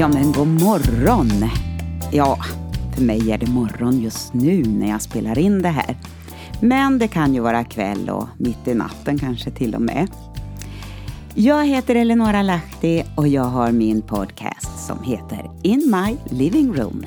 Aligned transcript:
Ja 0.00 0.08
men 0.08 0.32
god 0.32 0.48
morgon! 0.48 1.50
Ja, 2.12 2.38
för 2.94 3.02
mig 3.02 3.32
är 3.32 3.38
det 3.38 3.50
morgon 3.50 4.00
just 4.00 4.34
nu 4.34 4.62
när 4.62 4.88
jag 4.88 5.02
spelar 5.02 5.38
in 5.38 5.62
det 5.62 5.68
här. 5.68 5.96
Men 6.60 6.98
det 6.98 7.08
kan 7.08 7.34
ju 7.34 7.40
vara 7.40 7.64
kväll 7.64 8.10
och 8.10 8.28
mitt 8.38 8.68
i 8.68 8.74
natten 8.74 9.18
kanske 9.18 9.50
till 9.50 9.74
och 9.74 9.82
med. 9.82 10.08
Jag 11.34 11.66
heter 11.66 11.94
Eleonora 11.94 12.42
Lahti 12.42 13.04
och 13.16 13.28
jag 13.28 13.44
har 13.44 13.72
min 13.72 14.02
podcast 14.02 14.86
som 14.86 15.02
heter 15.02 15.50
In 15.62 15.94
My 15.96 16.36
Living 16.36 16.74
Room. 16.74 17.06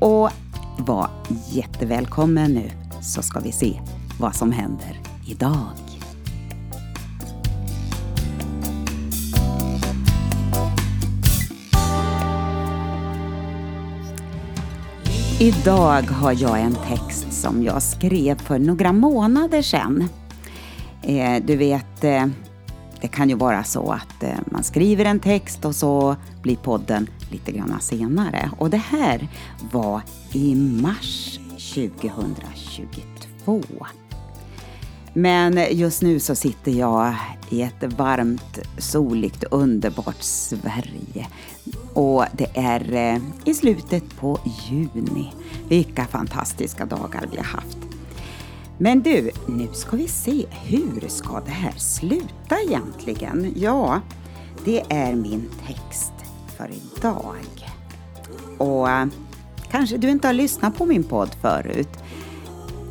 Och 0.00 0.30
var 0.78 1.10
jättevälkommen 1.52 2.52
nu 2.52 2.70
så 3.02 3.22
ska 3.22 3.40
vi 3.40 3.52
se 3.52 3.80
vad 4.20 4.34
som 4.34 4.52
händer 4.52 5.00
idag. 5.26 5.85
Idag 15.40 16.02
har 16.02 16.42
jag 16.42 16.60
en 16.60 16.74
text 16.74 17.32
som 17.32 17.62
jag 17.62 17.82
skrev 17.82 18.38
för 18.38 18.58
några 18.58 18.92
månader 18.92 19.62
sedan. 19.62 20.08
Eh, 21.02 21.42
du 21.44 21.56
vet, 21.56 22.04
eh, 22.04 22.26
det 23.00 23.08
kan 23.08 23.28
ju 23.28 23.34
vara 23.34 23.64
så 23.64 23.92
att 23.92 24.22
eh, 24.22 24.38
man 24.46 24.64
skriver 24.64 25.04
en 25.04 25.20
text 25.20 25.64
och 25.64 25.74
så 25.74 26.16
blir 26.42 26.56
podden 26.56 27.06
lite 27.30 27.52
grann 27.52 27.80
senare. 27.80 28.50
Och 28.58 28.70
det 28.70 28.76
här 28.76 29.28
var 29.72 30.02
i 30.32 30.54
mars 30.54 31.40
2022. 31.74 33.62
Men 35.18 35.58
just 35.70 36.02
nu 36.02 36.20
så 36.20 36.34
sitter 36.34 36.72
jag 36.72 37.14
i 37.48 37.62
ett 37.62 37.92
varmt, 37.92 38.58
soligt, 38.78 39.44
underbart 39.50 40.22
Sverige. 40.22 41.26
Och 41.94 42.24
det 42.32 42.48
är 42.54 42.92
eh, 42.92 43.22
i 43.44 43.54
slutet 43.54 44.16
på 44.16 44.40
juni. 44.68 45.32
Vilka 45.68 46.04
fantastiska 46.04 46.84
dagar 46.84 47.28
vi 47.30 47.36
har 47.36 47.44
haft. 47.44 47.78
Men 48.78 49.02
du, 49.02 49.30
nu 49.48 49.68
ska 49.72 49.96
vi 49.96 50.08
se, 50.08 50.46
hur 50.50 51.08
ska 51.08 51.40
det 51.40 51.50
här 51.50 51.74
sluta 51.76 52.60
egentligen? 52.68 53.52
Ja, 53.56 54.00
det 54.64 54.82
är 54.88 55.14
min 55.14 55.50
text 55.66 56.12
för 56.56 56.70
idag. 56.70 57.36
Och 58.58 58.90
eh, 58.90 59.06
kanske 59.70 59.96
du 59.96 60.10
inte 60.10 60.28
har 60.28 60.34
lyssnat 60.34 60.76
på 60.76 60.86
min 60.86 61.04
podd 61.04 61.36
förut. 61.40 61.98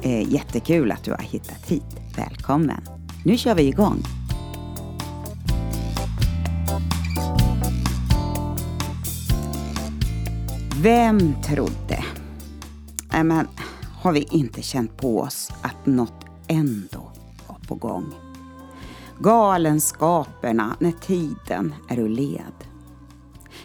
Eh, 0.02 0.34
jättekul 0.34 0.92
att 0.92 1.04
du 1.04 1.12
har 1.12 1.22
hittat 1.22 1.70
hit. 1.70 2.05
Välkommen! 2.18 2.82
Nu 3.24 3.38
kör 3.38 3.56
vi 3.56 3.64
igång! 3.64 4.04
Vem 10.82 11.34
trodde? 11.44 12.04
Äh, 13.14 13.24
men, 13.24 13.48
har 14.02 14.12
vi 14.12 14.28
inte 14.32 14.62
känt 14.62 14.98
på 14.98 15.20
oss 15.20 15.52
att 15.62 15.86
något 15.86 16.26
ändå 16.48 17.12
var 17.48 17.58
på 17.68 17.76
gång? 17.76 18.14
Galenskaperna 19.20 20.76
när 20.80 20.92
tiden 20.92 21.74
är 21.90 22.00
ur 22.00 22.10
led. 22.10 22.68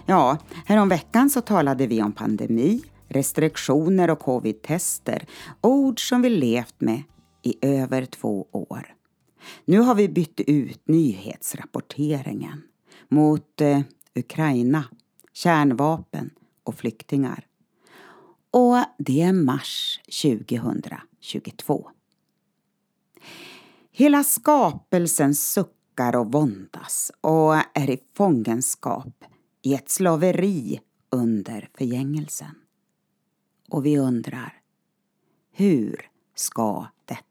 Ja, 0.06 0.38
häromveckan 0.66 1.30
så 1.30 1.40
talade 1.40 1.86
vi 1.86 2.02
om 2.02 2.12
pandemi, 2.12 2.82
restriktioner 3.08 4.10
och 4.10 4.18
covid-tester. 4.18 5.24
Ord 5.60 6.08
som 6.08 6.22
vi 6.22 6.30
levt 6.30 6.80
med 6.80 7.02
i 7.42 7.58
över 7.62 8.04
två 8.04 8.46
år. 8.52 8.94
Nu 9.64 9.78
har 9.78 9.94
vi 9.94 10.08
bytt 10.08 10.40
ut 10.40 10.88
nyhetsrapporteringen 10.88 12.62
mot 13.08 13.60
eh, 13.60 13.80
Ukraina, 14.14 14.84
kärnvapen 15.32 16.30
och 16.64 16.74
flyktingar. 16.74 17.46
Och 18.50 18.76
det 18.98 19.22
är 19.22 19.32
mars 19.32 20.00
2022. 20.22 21.90
Hela 23.92 24.24
skapelsen 24.24 25.34
suckar 25.34 26.16
och 26.16 26.32
våndas 26.32 27.12
och 27.20 27.54
är 27.54 27.90
i 27.90 27.98
fångenskap 28.14 29.24
i 29.62 29.74
ett 29.74 29.90
slaveri 29.90 30.80
under 31.10 31.68
förgängelsen. 31.74 32.54
Och 33.68 33.86
vi 33.86 33.98
undrar, 33.98 34.60
hur 35.52 36.10
ska 36.34 36.86
detta 37.04 37.29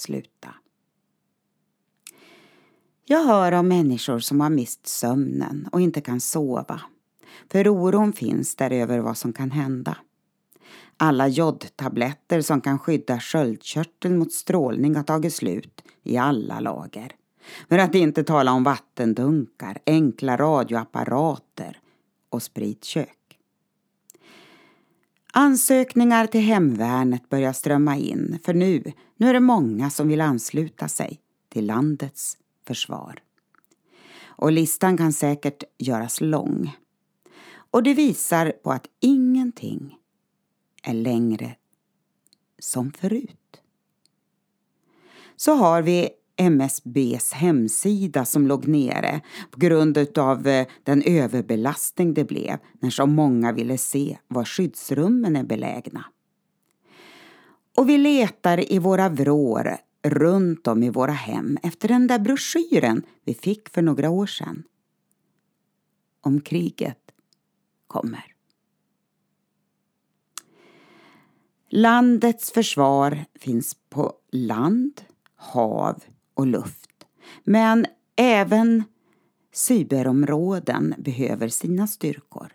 sluta? 0.00 0.54
Jag 3.04 3.24
hör 3.24 3.52
om 3.52 3.68
människor 3.68 4.18
som 4.18 4.40
har 4.40 4.50
mist 4.50 4.86
sömnen 4.86 5.68
och 5.72 5.80
inte 5.80 6.00
kan 6.00 6.20
sova. 6.20 6.80
För 7.52 7.68
oron 7.68 8.12
finns 8.12 8.56
där 8.56 8.70
över 8.72 8.98
vad 8.98 9.18
som 9.18 9.32
kan 9.32 9.50
hända. 9.50 9.96
Alla 10.96 11.28
jodtabletter 11.28 12.40
som 12.40 12.60
kan 12.60 12.78
skydda 12.78 13.20
sköldkörteln 13.20 14.18
mot 14.18 14.32
strålning 14.32 14.96
har 14.96 15.02
tagit 15.02 15.34
slut 15.34 15.82
i 16.02 16.16
alla 16.16 16.60
lager. 16.60 17.12
För 17.68 17.78
att 17.78 17.94
inte 17.94 18.24
tala 18.24 18.52
om 18.52 18.64
vattendunkar, 18.64 19.78
enkla 19.86 20.36
radioapparater 20.36 21.80
och 22.30 22.42
spritkök. 22.42 23.19
Ansökningar 25.32 26.26
till 26.26 26.40
hemvärnet 26.40 27.28
börjar 27.28 27.52
strömma 27.52 27.96
in 27.96 28.38
för 28.44 28.54
nu, 28.54 28.92
nu 29.16 29.28
är 29.28 29.32
det 29.32 29.40
många 29.40 29.90
som 29.90 30.08
vill 30.08 30.20
ansluta 30.20 30.88
sig 30.88 31.20
till 31.48 31.66
landets 31.66 32.38
försvar. 32.66 33.22
Och 34.24 34.52
listan 34.52 34.96
kan 34.96 35.12
säkert 35.12 35.64
göras 35.78 36.20
lång. 36.20 36.76
Och 37.52 37.82
det 37.82 37.94
visar 37.94 38.52
på 38.62 38.72
att 38.72 38.86
ingenting 39.00 39.96
är 40.82 40.94
längre 40.94 41.56
som 42.58 42.92
förut. 42.92 43.60
Så 45.36 45.54
har 45.54 45.82
vi 45.82 46.08
MSBs 46.40 47.32
hemsida 47.32 48.24
som 48.24 48.46
låg 48.46 48.68
nere 48.68 49.20
på 49.50 49.60
grund 49.60 50.18
av 50.18 50.46
eh, 50.46 50.66
den 50.84 51.02
överbelastning 51.02 52.14
det 52.14 52.24
blev 52.24 52.58
när 52.80 52.90
så 52.90 53.06
många 53.06 53.52
ville 53.52 53.78
se 53.78 54.18
var 54.28 54.44
skyddsrummen 54.44 55.36
är 55.36 55.44
belägna. 55.44 56.04
Och 57.76 57.88
vi 57.88 57.98
letar 57.98 58.72
i 58.72 58.78
våra 58.78 59.08
vrår 59.08 59.76
runt 60.02 60.66
om 60.66 60.82
i 60.82 60.90
våra 60.90 61.12
hem 61.12 61.58
efter 61.62 61.88
den 61.88 62.06
där 62.06 62.18
broschyren 62.18 63.02
vi 63.24 63.34
fick 63.34 63.68
för 63.68 63.82
några 63.82 64.10
år 64.10 64.26
sedan. 64.26 64.62
Om 66.20 66.40
kriget 66.40 67.10
kommer. 67.86 68.34
Landets 71.70 72.52
försvar 72.52 73.24
finns 73.34 73.76
på 73.90 74.12
land, 74.32 75.00
hav 75.34 76.02
och 76.34 76.46
luft. 76.46 77.06
Men 77.44 77.86
även 78.16 78.84
cyberområden 79.52 80.94
behöver 80.98 81.48
sina 81.48 81.86
styrkor. 81.86 82.52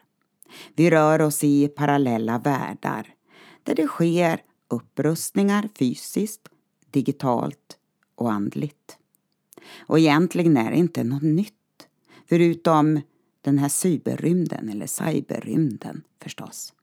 Vi 0.75 0.90
rör 0.90 1.22
oss 1.22 1.44
i 1.44 1.68
parallella 1.68 2.40
världar 2.40 3.13
där 3.63 3.75
det 3.75 3.88
sker 3.88 4.41
upprustningar 4.68 5.69
fysiskt, 5.80 6.50
digitalt 6.91 7.78
och 8.16 8.31
andligt. 8.31 8.97
Och 9.78 10.00
egentligen 10.00 10.57
är 10.57 10.72
det 10.72 10.78
inte 10.78 11.03
något 11.03 11.22
nytt, 11.24 11.88
förutom 12.30 13.02
den 13.42 13.57
här 13.57 13.69
cyberrymden, 13.69 14.69
eller 14.69 14.88
cyberrymden 14.88 16.04
förstås. 16.22 16.74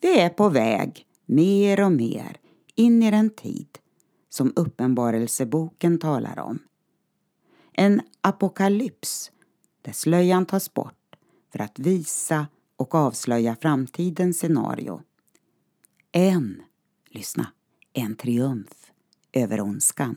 Vi 0.00 0.20
är 0.20 0.28
på 0.28 0.48
väg 0.48 1.06
mer 1.26 1.84
och 1.84 1.92
mer 1.92 2.36
in 2.74 3.02
i 3.02 3.10
den 3.10 3.30
tid 3.30 3.78
som 4.34 4.52
Uppenbarelseboken 4.56 5.98
talar 5.98 6.38
om. 6.38 6.58
En 7.72 8.00
apokalyps 8.20 9.32
där 9.82 9.92
slöjan 9.92 10.46
tas 10.46 10.74
bort 10.74 11.16
för 11.52 11.60
att 11.60 11.78
visa 11.78 12.46
och 12.76 12.94
avslöja 12.94 13.56
framtidens 13.60 14.38
scenario. 14.38 15.02
En, 16.12 16.62
lyssna, 17.10 17.46
en 17.92 18.16
triumf 18.16 18.92
över 19.32 19.60
ondskan. 19.60 20.16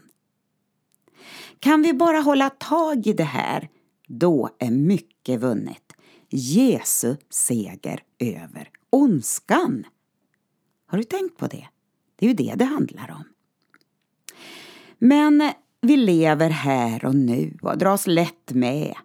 Kan 1.60 1.82
vi 1.82 1.94
bara 1.94 2.20
hålla 2.20 2.50
tag 2.50 3.08
i 3.08 3.14
det 3.14 3.24
här, 3.24 3.70
då 4.08 4.50
är 4.60 4.72
mycket 4.72 5.40
vunnet. 5.40 5.94
Jesu 6.30 7.16
seger 7.30 8.04
över 8.20 8.70
ondskan. 8.90 9.86
Har 10.86 10.98
du 10.98 11.04
tänkt 11.04 11.38
på 11.38 11.48
det? 11.48 11.68
Det 12.16 12.26
är 12.26 12.30
ju 12.30 12.36
det 12.36 12.56
det 12.56 12.66
handlar 12.66 13.12
om. 13.12 13.24
Men 15.00 15.42
eh, 15.42 15.54
vi 15.82 15.98
lever 15.98 16.50
här 16.50 17.06
och 17.06 17.16
nu 17.16 17.58
och 17.62 17.78
dras 17.78 18.08
lätt 18.08 18.54
med 18.54 18.96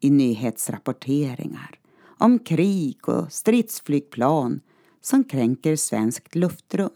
i 0.00 0.10
nyhetsrapporteringar 0.10 1.78
om 2.18 2.38
krig 2.38 3.08
och 3.08 3.32
stridsflygplan 3.32 4.60
som 5.00 5.24
kränker 5.24 5.76
svenskt 5.76 6.34
luftrum 6.34 6.90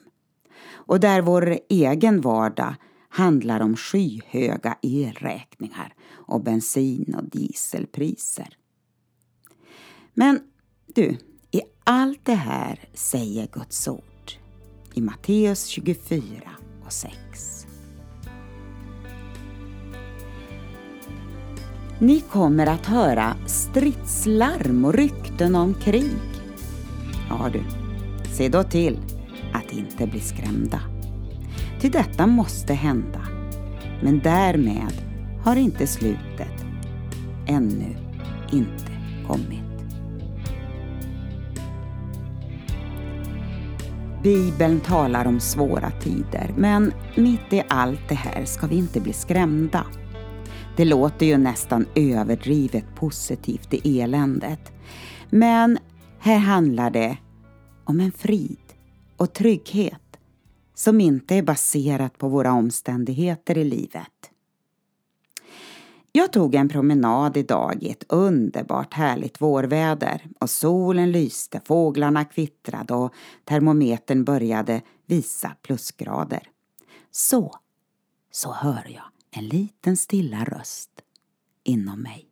och 0.71 1.01
där 1.01 1.23
vår 1.23 1.59
egen 1.69 2.21
vardag 2.21 2.75
handlar 3.09 3.61
om 3.61 3.77
skyhöga 3.77 4.79
elräkningar 4.83 5.95
och 6.11 6.43
bensin 6.43 7.15
och 7.15 7.25
dieselpriser. 7.25 8.57
Men 10.15 10.41
Du, 10.87 11.17
i 11.51 11.63
allt 11.85 12.25
det 12.25 12.35
här 12.35 12.89
säger 12.95 13.49
Guds 13.53 13.89
ord 13.89 14.33
i 14.95 15.01
Matteus 15.01 15.67
24 15.67 16.51
och 16.85 16.93
6. 16.93 17.62
Ni 22.03 22.21
kommer 22.21 22.67
att 22.67 22.87
höra 22.87 23.37
stridslarm 23.47 24.85
och 24.85 24.95
rykten 24.95 25.55
om 25.55 25.75
krig. 25.75 26.17
Ja 27.29 27.51
du, 27.53 27.63
se 28.33 28.49
då 28.49 28.63
till 28.63 28.99
att 29.53 29.73
inte 29.73 30.07
bli 30.07 30.21
skrämda. 30.21 30.81
Ty 31.81 31.89
detta 31.89 32.27
måste 32.27 32.75
hända. 32.75 33.21
Men 34.03 34.21
därmed 34.21 34.93
har 35.45 35.57
inte 35.57 35.87
slutet 35.87 36.65
ännu 37.47 37.97
inte 38.53 38.93
kommit. 39.27 39.85
Bibeln 44.23 44.81
talar 44.81 45.27
om 45.27 45.41
svåra 45.41 45.91
tider, 45.91 46.55
men 46.57 46.93
mitt 47.17 47.53
i 47.53 47.63
allt 47.69 48.09
det 48.09 48.15
här 48.15 48.45
ska 48.45 48.67
vi 48.67 48.77
inte 48.77 49.01
bli 49.01 49.13
skrämda. 49.13 49.87
Det 50.77 50.85
låter 50.85 51.27
ju 51.27 51.37
nästan 51.37 51.87
överdrivet 51.95 52.85
positivt 52.95 53.75
i 53.75 54.01
eländet. 54.01 54.73
Men 55.31 55.79
här 56.19 56.39
handlar 56.39 56.91
det 56.91 57.19
om 57.85 58.01
en 58.01 58.13
frid 58.13 58.75
och 59.17 59.33
trygghet 59.33 60.19
som 60.75 61.01
inte 61.01 61.35
är 61.35 61.43
baserat 61.43 62.19
på 62.19 62.29
våra 62.29 62.53
omständigheter 62.53 63.59
i 63.59 63.65
livet. 63.65 64.31
Jag 66.13 66.33
tog 66.33 66.55
en 66.55 66.69
promenad 66.69 67.37
idag 67.37 67.83
i 67.83 67.91
ett 67.91 68.05
underbart 68.09 68.95
härligt 68.95 69.41
vårväder 69.41 70.27
och 70.41 70.51
solen 70.51 71.13
lyste, 71.13 71.61
fåglarna 71.65 72.25
kvittrade 72.25 72.95
och 72.95 73.15
termometern 73.45 74.25
började 74.25 74.81
visa 75.07 75.53
plusgrader. 75.63 76.43
Så, 77.11 77.55
så 78.31 78.53
hör 78.53 78.87
jag 78.89 79.12
en 79.37 79.49
liten 79.49 79.96
stilla 79.96 80.44
röst 80.44 80.90
inom 81.62 82.02
mig. 82.02 82.29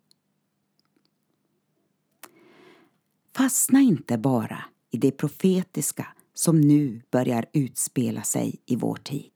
Fastna 3.37 3.81
inte 3.81 4.19
bara 4.19 4.64
i 4.91 4.97
det 4.97 5.11
profetiska 5.11 6.06
som 6.35 6.61
nu 6.61 7.02
börjar 7.11 7.47
utspela 7.52 8.23
sig 8.23 8.62
i 8.67 8.76
vår 8.76 8.97
tid. 8.97 9.32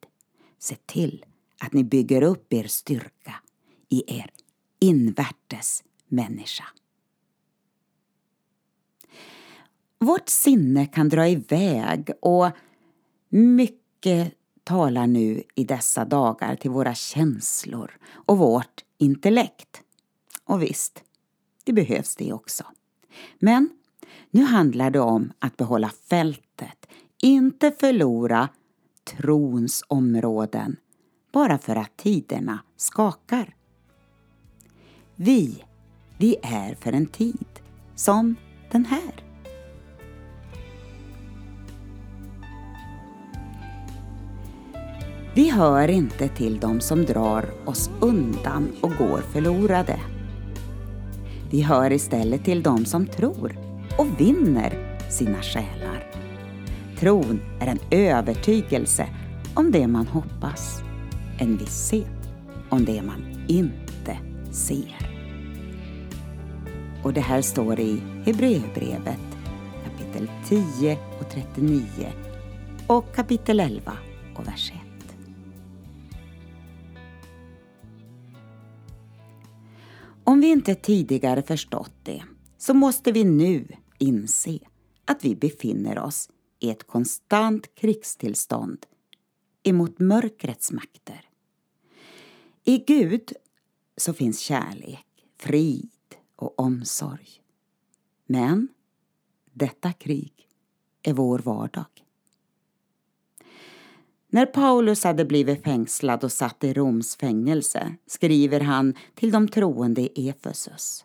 Se 0.58 0.76
till 0.86 1.24
att 1.60 1.72
ni 1.72 1.84
bygger 1.84 2.22
upp 2.22 2.52
er 2.52 2.66
styrka 2.66 3.34
i 3.88 4.18
er 4.18 4.30
invärtes 4.78 5.84
människa. 6.08 6.64
Vårt 9.98 10.28
sinne 10.28 10.86
kan 10.86 11.08
dra 11.08 11.28
iväg 11.28 12.10
och 12.20 12.50
mycket 13.28 14.34
talar 14.64 15.06
nu 15.06 15.42
i 15.54 15.64
dessa 15.64 16.04
dagar 16.04 16.56
till 16.56 16.70
våra 16.70 16.94
känslor 16.94 17.98
och 18.10 18.38
vårt 18.38 18.84
intellekt. 18.98 19.82
Och 20.44 20.62
visst, 20.62 21.02
det 21.64 21.72
behövs 21.72 22.16
det 22.16 22.32
också. 22.32 22.64
Men 23.38 23.70
nu 24.30 24.42
handlar 24.42 24.90
det 24.90 25.00
om 25.00 25.32
att 25.38 25.56
behålla 25.56 25.90
fältet, 26.08 26.86
inte 27.22 27.70
förlora 27.70 28.48
trons 29.04 29.84
områden 29.88 30.76
bara 31.32 31.58
för 31.58 31.76
att 31.76 31.96
tiderna 31.96 32.58
skakar. 32.76 33.54
Vi, 35.16 35.64
vi 36.18 36.36
är 36.42 36.74
för 36.74 36.92
en 36.92 37.06
tid 37.06 37.46
som 37.94 38.36
den 38.70 38.84
här. 38.84 39.23
Vi 45.36 45.50
hör 45.50 45.88
inte 45.88 46.28
till 46.28 46.60
dem 46.60 46.80
som 46.80 47.04
drar 47.04 47.44
oss 47.64 47.90
undan 48.00 48.68
och 48.80 48.92
går 48.98 49.20
förlorade. 49.32 50.00
Vi 51.50 51.62
hör 51.62 51.92
istället 51.92 52.44
till 52.44 52.62
dem 52.62 52.84
som 52.84 53.06
tror 53.06 53.58
och 53.98 54.20
vinner 54.20 54.98
sina 55.10 55.42
själar. 55.42 56.06
Tron 56.98 57.40
är 57.60 57.66
en 57.66 57.78
övertygelse 57.90 59.06
om 59.54 59.72
det 59.72 59.86
man 59.86 60.06
hoppas, 60.06 60.82
en 61.38 61.56
visshet 61.56 62.28
om 62.68 62.84
det 62.84 63.02
man 63.02 63.44
inte 63.48 64.18
ser. 64.50 65.10
Och 67.02 67.12
det 67.12 67.20
här 67.20 67.42
står 67.42 67.80
i 67.80 68.02
Hebreerbrevet 68.26 69.20
kapitel 69.84 70.30
10 70.48 70.98
och 71.20 71.30
39 71.30 71.82
och 72.86 73.14
kapitel 73.14 73.60
11 73.60 73.92
och 74.36 74.48
vers 74.48 74.72
1. 74.74 74.93
Om 80.26 80.40
vi 80.40 80.46
inte 80.46 80.74
tidigare 80.74 81.42
förstått 81.42 81.94
det 82.02 82.24
så 82.58 82.74
måste 82.74 83.12
vi 83.12 83.24
nu 83.24 83.68
inse 83.98 84.58
att 85.04 85.24
vi 85.24 85.36
befinner 85.36 85.98
oss 85.98 86.30
i 86.60 86.70
ett 86.70 86.86
konstant 86.86 87.74
krigstillstånd 87.74 88.86
emot 89.62 89.98
mörkrets 89.98 90.72
makter. 90.72 91.28
I 92.64 92.78
Gud 92.78 93.32
så 93.96 94.14
finns 94.14 94.40
kärlek, 94.40 95.06
frid 95.36 95.90
och 96.36 96.60
omsorg. 96.60 97.28
Men 98.26 98.68
detta 99.52 99.92
krig 99.92 100.48
är 101.02 101.12
vår 101.12 101.38
vardag. 101.38 102.03
När 104.34 104.46
Paulus 104.46 105.04
hade 105.04 105.24
blivit 105.24 105.64
fängslad 105.64 106.24
och 106.24 106.32
satt 106.32 106.64
i 106.64 106.72
Roms 106.72 107.16
fängelse 107.16 107.94
skriver 108.06 108.60
han 108.60 108.94
till 109.14 109.30
de 109.30 109.48
troende 109.48 110.20
i 110.20 110.28
Efesus. 110.28 111.04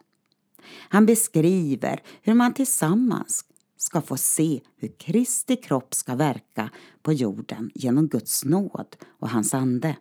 Han 0.90 1.06
beskriver 1.06 2.04
hur 2.22 2.34
man 2.34 2.54
tillsammans 2.54 3.46
ska 3.78 4.02
få 4.02 4.18
se 4.18 4.62
hur 4.78 4.88
Kristi 4.98 5.56
kropp 5.56 5.94
ska 5.94 6.16
verka 6.16 6.70
på 7.02 7.14
jorden 7.14 7.72
genom 7.76 8.08
Guds 8.08 8.46
nåd 8.46 8.96
och 9.20 9.30
hans 9.30 9.54
ande. 9.54 9.96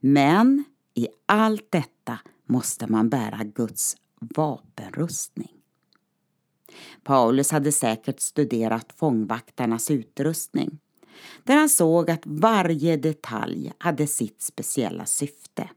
Men 0.00 0.64
i 0.94 1.08
allt 1.26 1.66
detta 1.70 2.18
måste 2.46 2.86
man 2.86 3.08
bära 3.08 3.44
Guds 3.44 3.96
vapenrustning. 4.20 5.52
Paulus 7.02 7.50
hade 7.50 7.72
säkert 7.72 8.20
studerat 8.20 8.92
fångvaktarnas 8.96 9.90
utrustning 9.90 10.78
där 11.44 11.56
han 11.56 11.68
såg 11.68 12.10
att 12.10 12.22
varje 12.24 12.96
detalj 12.96 13.72
hade 13.78 14.06
sitt 14.06 14.42
speciella 14.42 15.06
syfte. 15.06 15.70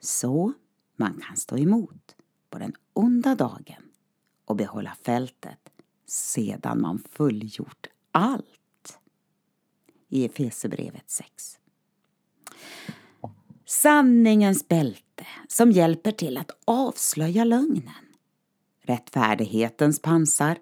Så 0.00 0.52
man 0.96 1.20
kan 1.26 1.36
stå 1.36 1.58
emot 1.58 2.16
på 2.50 2.58
den 2.58 2.72
onda 2.92 3.34
dagen 3.34 3.82
och 4.44 4.56
behålla 4.56 4.96
fältet 5.02 5.70
sedan 6.06 6.80
man 6.80 7.02
fullgjort 7.10 7.86
allt. 8.12 8.98
I 10.08 10.24
Efesierbrevet 10.24 11.10
6. 11.10 11.58
Sanningens 13.64 14.68
bälte 14.68 15.26
som 15.48 15.72
hjälper 15.72 16.12
till 16.12 16.36
att 16.36 16.50
avslöja 16.64 17.44
lögnen. 17.44 18.14
Rättfärdighetens 18.82 20.02
pansar 20.02 20.58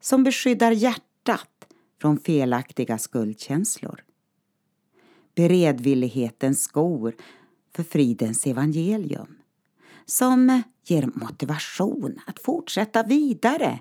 som 0.00 0.24
beskyddar 0.24 0.72
hjärtat 0.72 1.67
från 2.00 2.18
felaktiga 2.18 2.98
skuldkänslor. 2.98 4.04
Beredvillighetens 5.34 6.62
skor 6.62 7.14
för 7.74 7.82
fridens 7.82 8.46
evangelium 8.46 9.38
som 10.06 10.62
ger 10.84 11.10
motivation 11.14 12.20
att 12.26 12.38
fortsätta 12.38 13.02
vidare. 13.02 13.80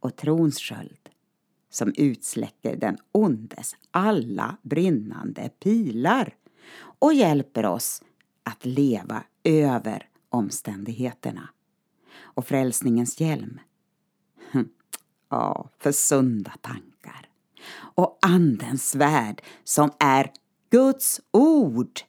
Och 0.00 0.16
trons 0.16 0.58
sköld 0.58 1.08
som 1.70 1.92
utsläcker 1.96 2.76
den 2.76 2.98
ondes 3.12 3.76
alla 3.90 4.56
brinnande 4.62 5.48
pilar 5.48 6.36
och 6.78 7.14
hjälper 7.14 7.66
oss 7.66 8.02
att 8.42 8.64
leva 8.64 9.24
över 9.44 10.08
omständigheterna. 10.28 11.48
Och 12.20 12.46
frälsningens 12.46 13.20
hjälm, 13.20 13.60
ja, 15.28 15.70
för 15.78 15.92
sunda 15.92 16.52
tankar 16.60 16.87
och 17.70 18.18
Andens 18.22 18.90
svärd 18.90 19.42
som 19.64 19.90
är 19.98 20.32
Guds 20.70 21.20
ord. 21.30 22.00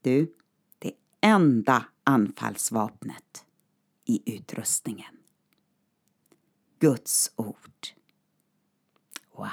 Du, 0.00 0.34
det 0.78 0.92
enda 1.20 1.84
anfallsvapnet 2.04 3.44
i 4.04 4.36
utrustningen. 4.36 5.14
Guds 6.78 7.32
ord. 7.36 7.88
Wow! 9.36 9.48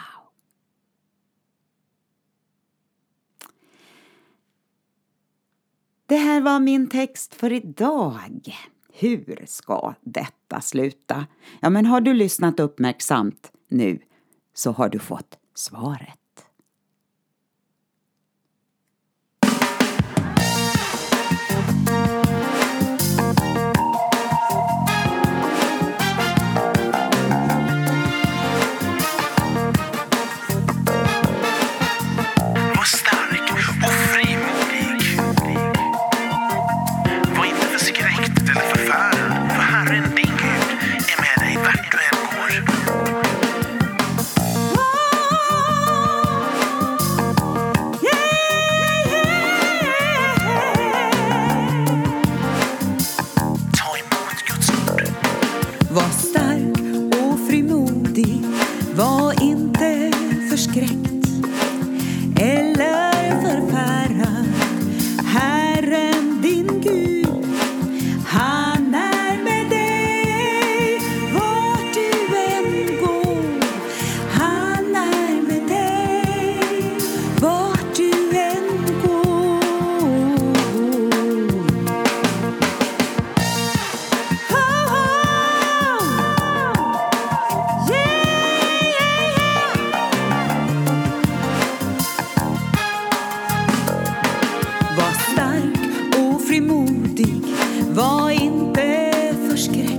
Det 6.05 6.17
här 6.17 6.41
var 6.41 6.59
min 6.59 6.89
text 6.89 7.36
för 7.36 7.53
idag. 7.53 8.57
Hur 8.93 9.45
ska 9.48 9.93
detta 10.01 10.62
sluta? 10.62 11.27
Ja, 11.59 11.69
men 11.69 11.86
har 11.86 12.01
du 12.01 12.13
lyssnat 12.13 12.59
uppmärksamt 12.59 13.51
nu 13.67 14.00
så 14.53 14.72
har 14.72 14.89
du 14.89 15.00
fått 15.00 15.38
svaret. 15.56 16.19
modig, 96.70 97.44
var 97.94 98.30
inte 98.30 99.14
förskräckt. 99.50 99.99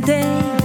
day 0.00 0.63